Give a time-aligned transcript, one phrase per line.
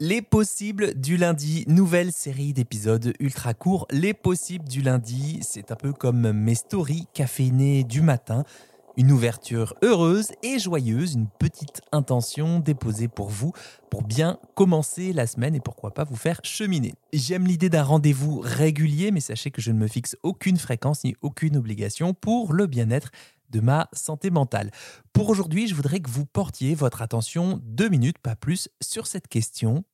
[0.00, 3.84] Les possibles du lundi, nouvelle série d'épisodes ultra courts.
[3.90, 8.44] Les possibles du lundi, c'est un peu comme mes stories caféinées du matin.
[8.96, 13.52] Une ouverture heureuse et joyeuse, une petite intention déposée pour vous
[13.90, 16.94] pour bien commencer la semaine et pourquoi pas vous faire cheminer.
[17.12, 21.16] J'aime l'idée d'un rendez-vous régulier, mais sachez que je ne me fixe aucune fréquence ni
[21.22, 23.10] aucune obligation pour le bien-être
[23.50, 24.70] de ma santé mentale.
[25.12, 29.28] Pour aujourd'hui, je voudrais que vous portiez votre attention deux minutes, pas plus, sur cette
[29.28, 29.84] question.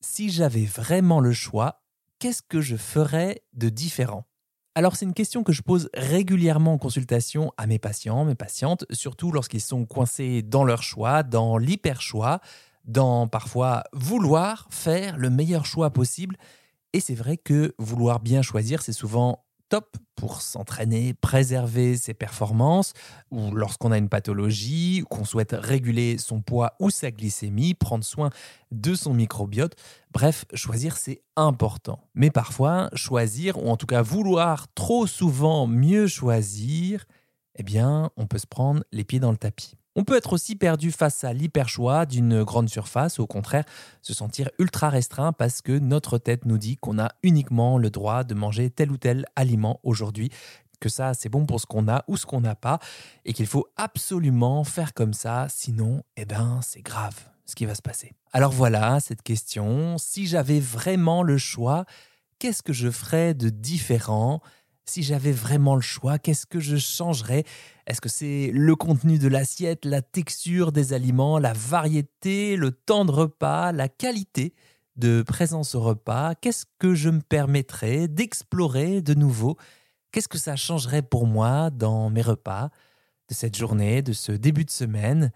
[0.00, 1.82] Si j'avais vraiment le choix,
[2.18, 4.26] qu'est-ce que je ferais de différent?
[4.74, 8.84] Alors c'est une question que je pose régulièrement en consultation à mes patients, mes patientes,
[8.90, 12.40] surtout lorsqu'ils sont coincés dans leur choix, dans l'hyper-choix,
[12.84, 16.36] dans parfois vouloir faire le meilleur choix possible.
[16.92, 22.94] Et c'est vrai que vouloir bien choisir, c'est souvent top pour s'entraîner, préserver ses performances,
[23.30, 28.30] ou lorsqu'on a une pathologie, qu'on souhaite réguler son poids ou sa glycémie, prendre soin
[28.72, 29.76] de son microbiote.
[30.12, 32.00] Bref, choisir, c'est important.
[32.14, 37.04] Mais parfois, choisir, ou en tout cas vouloir trop souvent mieux choisir,
[37.56, 39.76] eh bien, on peut se prendre les pieds dans le tapis.
[39.98, 43.64] On peut être aussi perdu face à l'hyperchoix d'une grande surface, ou au contraire
[44.02, 48.22] se sentir ultra restreint parce que notre tête nous dit qu'on a uniquement le droit
[48.22, 50.28] de manger tel ou tel aliment aujourd'hui,
[50.80, 52.78] que ça c'est bon pour ce qu'on a ou ce qu'on n'a pas,
[53.24, 57.16] et qu'il faut absolument faire comme ça, sinon, eh ben, c'est grave
[57.46, 58.12] ce qui va se passer.
[58.32, 61.86] Alors voilà cette question, si j'avais vraiment le choix,
[62.38, 64.42] qu'est-ce que je ferais de différent
[64.88, 67.44] si j'avais vraiment le choix, qu'est-ce que je changerais?
[67.86, 73.04] Est-ce que c'est le contenu de l'assiette, la texture des aliments, la variété, le temps
[73.04, 74.54] de repas, la qualité
[74.96, 76.34] de présence au repas?
[76.36, 79.56] Qu'est-ce que je me permettrais d'explorer de nouveau?
[80.12, 82.70] Qu'est-ce que ça changerait pour moi dans mes repas
[83.28, 85.32] de cette journée, de ce début de semaine,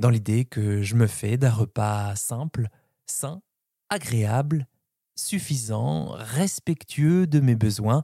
[0.00, 2.68] dans l'idée que je me fais d'un repas simple,
[3.06, 3.40] sain,
[3.88, 4.66] agréable,
[5.14, 8.02] suffisant, respectueux de mes besoins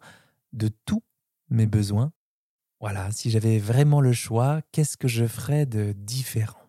[0.52, 1.02] de tous
[1.48, 2.12] mes besoins.
[2.80, 6.60] Voilà, si j'avais vraiment le choix, qu'est-ce que je ferais de différent?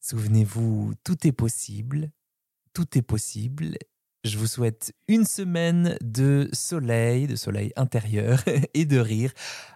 [0.00, 2.10] Souvenez-vous, tout est possible,
[2.72, 3.76] tout est possible.
[4.22, 8.42] Je vous souhaite une semaine de soleil, de soleil intérieur
[8.74, 9.32] et de rire.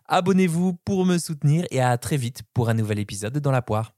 [0.06, 3.94] Abonnez-vous pour me soutenir et à très vite pour un nouvel épisode dans la poire.